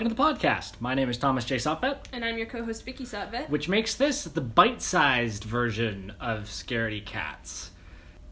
[0.00, 0.80] welcome to the podcast.
[0.80, 1.56] My name is Thomas J.
[1.56, 3.50] Sopvet, And I'm your co-host Vicky Satvet.
[3.50, 7.72] which makes this the bite-sized version of Scaredy Cats.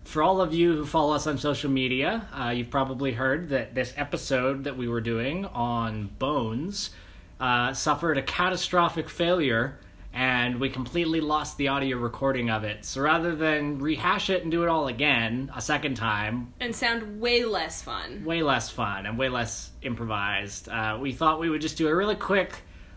[0.02, 3.74] For all of you who follow us on social media, uh, you've probably heard that
[3.74, 6.88] this episode that we were doing on Bones
[7.38, 9.78] uh, suffered a catastrophic failure,
[10.38, 12.84] and we completely lost the audio recording of it.
[12.84, 17.20] So rather than rehash it and do it all again a second time, And sound
[17.20, 18.24] way less fun.
[18.24, 20.68] way less fun and way less improvised.
[20.68, 22.52] Uh, we thought we would just do a really quick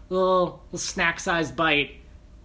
[0.10, 1.96] little, little snack-sized bite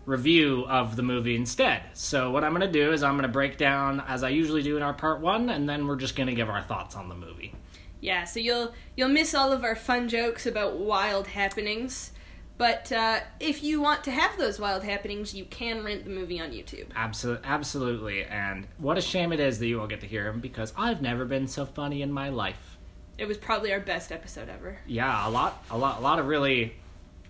[0.06, 1.82] review of the movie instead.
[1.94, 4.62] So what I'm going to do is I'm going to break down as I usually
[4.62, 7.08] do in our part 1 and then we're just going to give our thoughts on
[7.08, 7.54] the movie.
[8.00, 12.12] Yeah, so you'll you'll miss all of our fun jokes about wild happenings.
[12.58, 16.40] But uh, if you want to have those wild happenings, you can rent the movie
[16.40, 16.86] on YouTube.
[16.94, 18.24] Absolutely, absolutely.
[18.24, 21.02] And what a shame it is that you won't get to hear him because I've
[21.02, 22.78] never been so funny in my life.
[23.18, 24.78] It was probably our best episode ever.
[24.86, 26.74] Yeah, a lot, a lot, a lot of really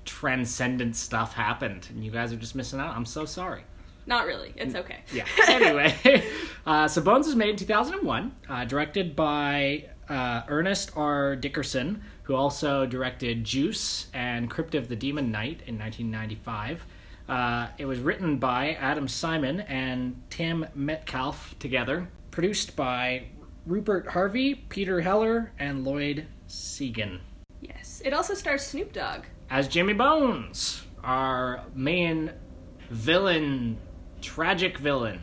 [0.05, 2.95] transcendent stuff happened, and you guys are just missing out.
[2.97, 3.63] I'm so sorry.
[4.07, 4.53] Not really.
[4.57, 5.01] It's okay.
[5.13, 5.25] yeah.
[5.49, 6.25] Anyway,
[6.67, 11.35] uh, so Bones was made in 2001, uh, directed by uh, Ernest R.
[11.35, 16.85] Dickerson, who also directed Juice and Crypt of the Demon Knight in 1995.
[17.29, 23.27] Uh, it was written by Adam Simon and Tim Metcalfe together, produced by
[23.65, 27.21] Rupert Harvey, Peter Heller, and Lloyd Segan.
[27.61, 28.03] Yes.
[28.05, 29.23] It also stars Snoop Dogg.
[29.49, 32.33] As Jimmy Bones, our main
[32.91, 33.79] villain,
[34.21, 35.21] tragic villain.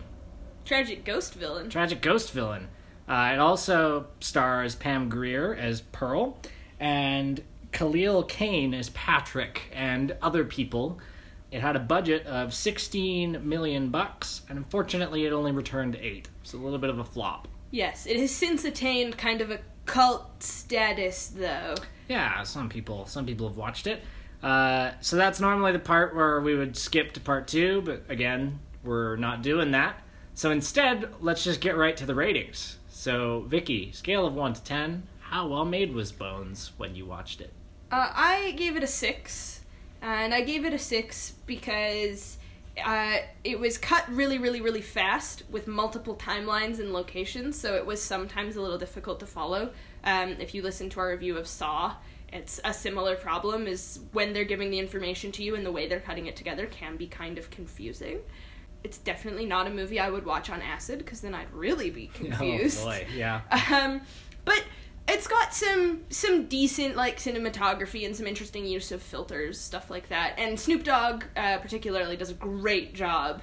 [0.64, 1.70] Tragic ghost villain.
[1.70, 2.70] tragic ghost villain.
[3.10, 6.38] Uh, it also stars Pam Grier as Pearl
[6.80, 11.00] and Khalil Kain as Patrick and other people.
[11.52, 16.30] It had a budget of 16 million bucks, and unfortunately, it only returned eight.
[16.44, 17.48] So a little bit of a flop.
[17.72, 18.06] Yes.
[18.06, 21.76] It has since attained kind of a cult status, though.
[22.08, 24.04] Yeah, some people some people have watched it.
[24.42, 28.60] Uh, so that's normally the part where we would skip to part two, but again,
[28.84, 30.02] we're not doing that.
[30.36, 32.78] So instead, let's just get right to the ratings.
[32.90, 35.04] So, Vicky, scale of one to ten,
[35.34, 37.52] how well made was Bones when you watched it?
[37.92, 39.62] Uh, I gave it a six,
[40.00, 42.38] and I gave it a six because
[42.86, 47.84] uh, it was cut really, really, really fast with multiple timelines and locations, so it
[47.84, 49.72] was sometimes a little difficult to follow.
[50.04, 51.96] Um, if you listen to our review of Saw,
[52.32, 53.66] it's a similar problem.
[53.66, 56.68] Is when they're giving the information to you and the way they're cutting it together
[56.68, 58.20] can be kind of confusing.
[58.84, 62.06] It's definitely not a movie I would watch on acid because then I'd really be
[62.14, 62.82] confused.
[62.82, 63.42] Oh boy, yeah.
[63.72, 64.02] Um,
[65.08, 70.10] it's got some some decent like cinematography and some interesting use of filters, stuff like
[70.10, 70.36] that.
[70.38, 73.42] And Snoop Dogg, uh, particularly, does a great job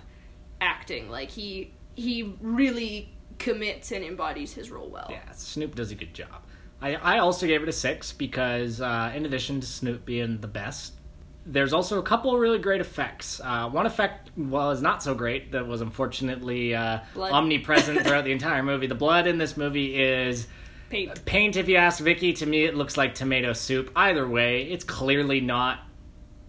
[0.61, 1.11] acting.
[1.11, 5.09] Like he he really commits and embodies his role well.
[5.11, 6.43] Yeah, Snoop does a good job.
[6.83, 10.49] I, I also gave it a six because, uh, in addition to Snoop being the
[10.49, 10.95] best,
[11.45, 13.41] there's also a couple of really great effects.
[13.43, 18.63] Uh, one effect was not so great that was unfortunately uh, omnipresent throughout the entire
[18.63, 18.87] movie.
[18.87, 20.47] The blood in this movie is
[20.91, 21.25] Paint.
[21.25, 21.57] paint.
[21.57, 23.91] If you ask Vicky, to me it looks like tomato soup.
[23.97, 25.79] Either way, it's clearly not.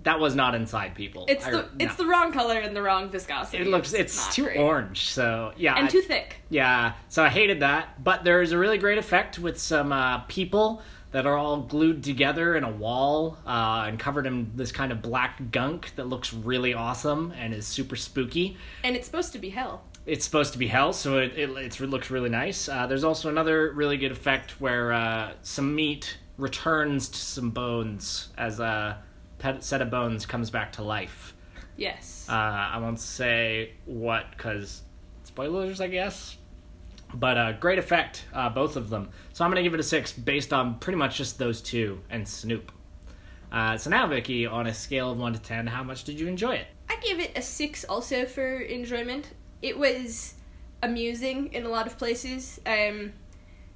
[0.04, 1.26] That was not inside people.
[1.30, 2.04] It's I- the it's no.
[2.06, 3.60] the wrong color and the wrong viscosity.
[3.60, 4.58] It looks it's not too great.
[4.58, 5.12] orange.
[5.12, 6.38] So yeah, and I- too thick.
[6.50, 8.04] yeah, so I hated that.
[8.04, 10.82] But there's a really great effect with some uh, people
[11.12, 15.02] that are all glued together in a wall uh, and covered in this kind of
[15.02, 18.58] black gunk that looks really awesome and is super spooky.
[18.84, 19.84] And it's supposed to be hell.
[20.06, 22.68] It's supposed to be hell, so it, it, it's, it looks really nice.
[22.68, 28.30] Uh, there's also another really good effect where uh, some meat returns to some bones
[28.38, 29.04] as a
[29.38, 31.36] pet set of bones comes back to life.
[31.78, 32.26] Yes.
[32.28, 34.82] Uh, I won't say what because
[35.24, 36.38] spoilers, I guess.
[37.14, 39.10] But uh, great effect, uh, both of them.
[39.34, 42.28] So I'm gonna give it a six based on pretty much just those two and
[42.28, 42.72] Snoop.
[43.52, 46.28] Uh, so now, Vicky, on a scale of one to ten, how much did you
[46.28, 46.68] enjoy it?
[46.90, 49.30] I give it a six also for enjoyment.
[49.62, 50.36] It was
[50.84, 52.60] amusing in a lot of places.
[52.66, 53.14] Um,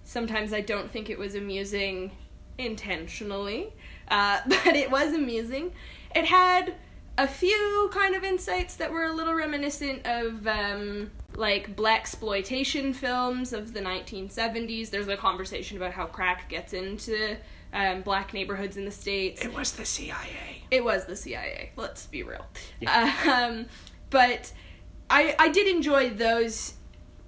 [0.03, 2.11] sometimes I don't think it was amusing
[2.57, 3.73] intentionally,
[4.09, 5.73] uh, but it was amusing.
[6.15, 6.75] It had
[7.17, 13.53] a few kind of insights that were a little reminiscent of um, like blaxploitation films
[13.53, 14.89] of the 1970s.
[14.89, 17.37] There's a conversation about how crack gets into
[17.73, 19.43] um, black neighborhoods in the states.
[19.43, 20.63] It was the CIA.
[20.71, 21.71] It was the CIA.
[21.75, 22.45] Let's be real.
[22.79, 23.13] Yeah.
[23.45, 23.65] Um,
[24.09, 24.51] but
[25.09, 26.73] I I did enjoy those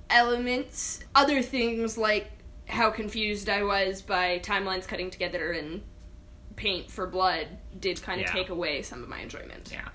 [0.09, 0.99] elements.
[1.15, 2.29] Other things like
[2.67, 5.81] how confused I was by timelines cutting together and
[6.55, 7.47] paint for blood
[7.79, 8.33] did kind of Yeah.
[8.33, 9.69] take away some of my enjoyment.
[9.71, 9.87] Yeah,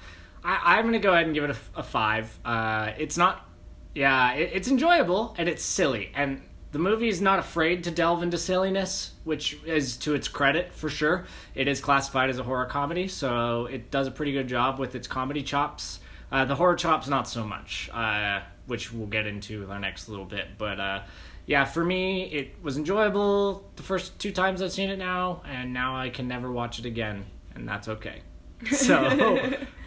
[0.45, 2.39] I, I'm gonna go ahead and give it a five.
[2.45, 3.49] Uh, it's not,
[3.95, 6.41] yeah, it, it's enjoyable and it's silly, and
[6.71, 10.89] the movie is not afraid to delve into silliness, which is to its credit for
[10.89, 11.27] sure.
[11.55, 14.95] It is classified as a horror comedy, so it does a pretty good job with
[14.95, 15.99] its comedy chops.
[16.33, 20.09] Uh, the horror chops, not so much, uh, which we'll get into with our next
[20.09, 20.47] little bit.
[20.57, 21.03] But uh,
[21.45, 25.75] yeah, for me, it was enjoyable the first two times I've seen it now, and
[25.75, 28.23] now I can never watch it again, and that's okay.
[28.71, 29.03] So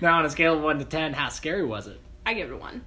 [0.02, 2.00] now on a scale of one to ten, how scary was it?
[2.26, 2.84] I give it a one.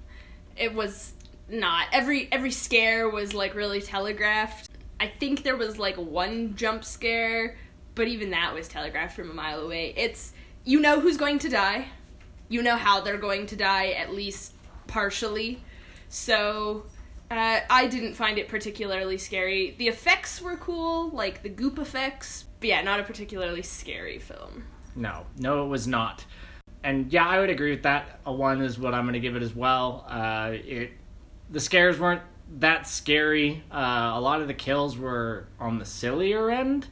[0.54, 1.14] It was
[1.48, 4.68] not every every scare was like really telegraphed.
[5.00, 7.56] I think there was like one jump scare,
[7.94, 9.94] but even that was telegraphed from a mile away.
[9.96, 10.34] It's
[10.64, 11.88] you know who's going to die.
[12.48, 14.54] You know how they're going to die at least
[14.86, 15.62] partially.
[16.08, 16.84] So
[17.30, 19.74] uh, I didn't find it particularly scary.
[19.78, 22.44] The effects were cool, like the goop effects.
[22.60, 24.64] But yeah, not a particularly scary film.
[24.96, 26.24] No, no, it was not.
[26.82, 28.20] And yeah, I would agree with that.
[28.24, 30.06] A one is what I'm going to give it as well.
[30.08, 30.92] Uh, it
[31.50, 32.22] the scares weren't
[32.58, 33.62] that scary.
[33.70, 36.86] Uh, a lot of the kills were on the sillier end.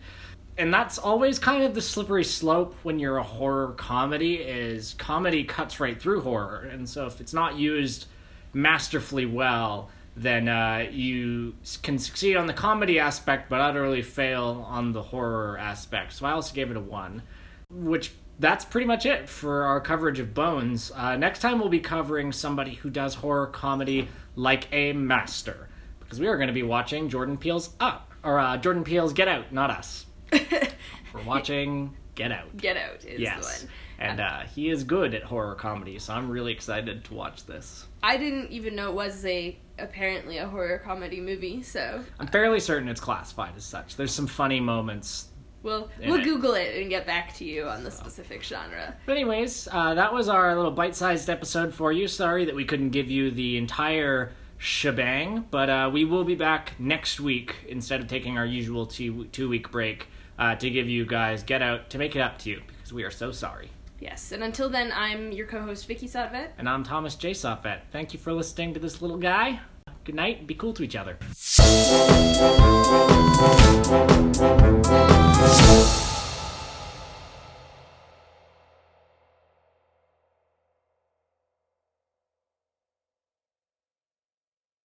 [0.59, 5.45] And that's always kind of the slippery slope when you're a horror comedy is comedy
[5.45, 6.69] cuts right through horror.
[6.71, 8.07] And so if it's not used
[8.55, 14.93] masterfully well, then uh, you can succeed on the comedy aspect but utterly fail on
[14.93, 16.15] the horror aspect.
[16.15, 17.23] So I also gave it a 1,
[17.71, 20.91] which that's pretty much it for our coverage of Bones.
[20.95, 25.69] Uh, next time we'll be covering somebody who does horror comedy like a master,
[26.01, 29.29] because we are going to be watching Jordan Peele's Up or uh, Jordan Peele's Get
[29.29, 30.07] Out, not us.
[31.13, 32.57] We're watching Get Out.
[32.57, 33.61] Get Out is yes.
[33.61, 33.73] the one.
[33.99, 37.87] And uh, he is good at horror comedy, so I'm really excited to watch this.
[38.03, 42.61] I didn't even know it was a apparently a horror comedy movie, so I'm fairly
[42.61, 43.97] certain it's classified as such.
[43.97, 45.29] There's some funny moments
[45.67, 46.25] we'll we'll it.
[46.25, 48.95] Google it and get back to you on the specific genre.
[49.05, 52.09] But anyways, uh, that was our little bite-sized episode for you.
[52.09, 56.75] Sorry that we couldn't give you the entire shebang, but uh, we will be back
[56.79, 60.09] next week instead of taking our usual two two week break
[60.39, 63.05] uh, to give you guys Get Out to make it up to you because we
[63.05, 63.71] are so sorry.
[63.99, 66.49] Yes, and until then, I'm your co-host Vicky Satvet.
[66.59, 67.31] And I'm Thomas J.
[67.31, 67.81] Soffet.
[67.93, 69.61] Thank you for listening to this little guy.
[70.05, 70.47] Good night.
[70.47, 71.17] Be cool to each other.